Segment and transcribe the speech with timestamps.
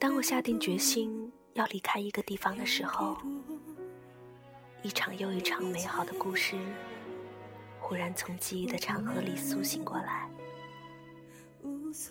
[0.00, 3.16] 当我下定决心要离开一个地方的时候
[4.82, 6.56] 一场又一场美好的故事
[7.78, 10.28] 忽然从记忆的长河里苏醒过来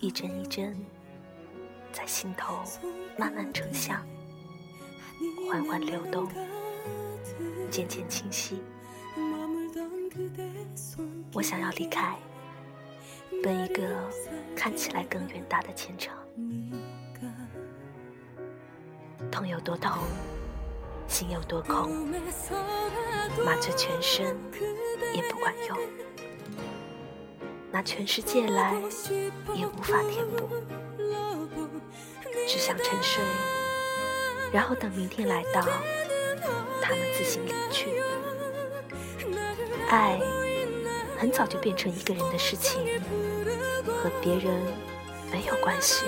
[0.00, 0.74] 一帧一帧
[1.92, 2.58] 在心头
[3.18, 4.02] 慢慢成像
[5.50, 6.26] 缓缓流动
[7.70, 8.62] 渐渐清晰。
[11.32, 12.16] 我想要离开，
[13.42, 13.82] 奔一个
[14.56, 16.12] 看起来更远大的前程。
[19.30, 19.92] 痛有多痛，
[21.06, 22.08] 心有多空，
[23.44, 24.36] 麻醉全身
[25.14, 25.78] 也不管用，
[27.70, 28.74] 拿全世界来
[29.54, 30.48] 也无法填补，
[32.48, 33.22] 只想沉睡，
[34.52, 35.62] 然后等明天来到，
[36.82, 38.02] 他们自行离去。
[39.88, 40.20] 爱
[41.18, 42.80] 很早就变成一个人的事情，
[43.86, 44.62] 和别人
[45.32, 46.04] 没有关系。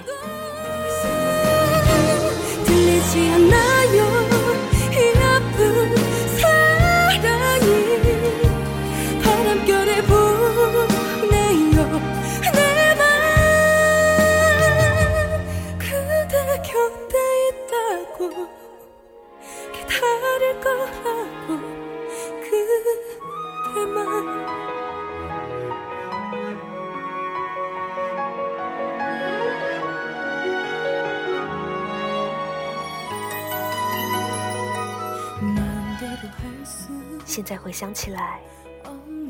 [37.30, 38.40] 现在回想起来，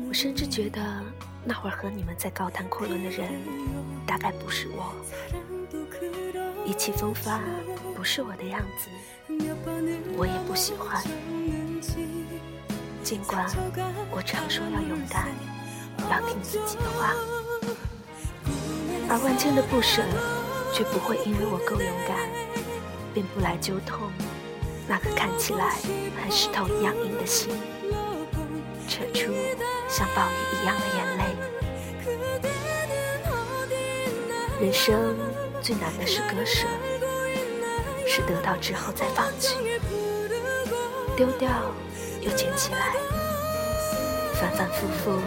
[0.09, 0.81] 我甚至觉得
[1.45, 3.29] 那会儿和你们在高谈阔论的人，
[4.07, 4.91] 大概不是我，
[6.65, 7.39] 意气风发，
[7.95, 8.89] 不是我的样子，
[10.17, 11.03] 我也不喜欢。
[13.03, 13.45] 尽管
[14.09, 15.27] 我常说要勇敢，
[16.09, 17.13] 要听自己的话，
[19.09, 20.01] 而万千的不舍，
[20.73, 22.17] 却不会因为我够勇敢，
[23.13, 24.09] 便不来揪痛
[24.87, 25.75] 那个看起来
[26.17, 27.53] 和石头一样硬的心。
[28.91, 29.31] 扯出
[29.87, 31.23] 像暴雨一样的眼泪。
[34.59, 35.15] 人生
[35.61, 36.67] 最难的是割舍，
[38.05, 39.55] 是得到之后再放弃，
[41.15, 41.49] 丢掉
[42.19, 42.97] 又捡起来，
[44.33, 45.21] 反反复复，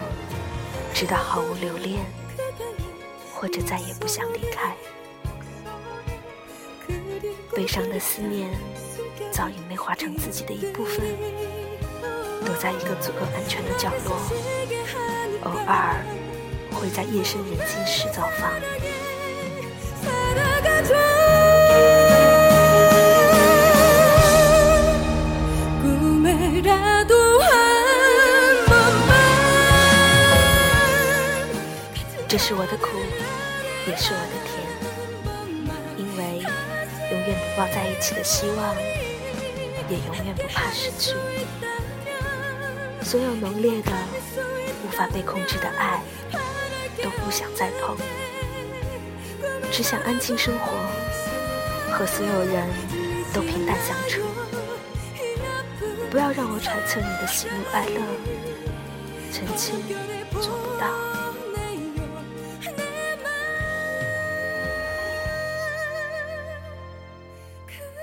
[0.92, 2.04] 直到毫无留恋，
[3.32, 4.76] 或者再也不想离开。
[7.56, 8.50] 悲伤的思念
[9.32, 11.02] 早已内化成自己的一部分。
[12.44, 14.16] 躲在一个足够安全的角落，
[15.44, 16.05] 偶尔
[16.72, 18.53] 会在夜深人静时造访。
[32.26, 32.88] 这是我的苦，
[33.87, 34.53] 也是我的甜，
[35.97, 36.43] 因为
[37.12, 38.75] 永远不抱在一起的希望，
[39.88, 41.15] 也永远不怕失去。
[43.04, 43.92] 所有浓烈的、
[44.82, 46.03] 无法被控制的爱，
[47.03, 47.97] 都不想再碰，
[49.70, 50.72] 只想安静生活，
[51.93, 52.66] 和所有人
[53.32, 54.22] 都平淡相处。
[56.10, 58.00] 不要让我揣测你的喜怒哀乐，
[59.31, 59.75] 臣妾
[60.41, 60.88] 做不到。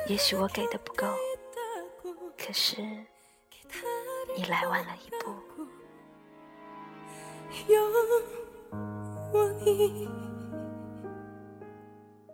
[0.07, 1.07] 也许我给的不够，
[2.37, 2.77] 可是。
[4.37, 5.35] 你来晚了一步。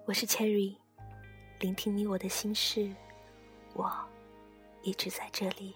[0.05, 0.77] 我是 Cherry，
[1.59, 2.93] 聆听你我的心事，
[3.73, 3.91] 我
[4.81, 5.75] 一直在这里。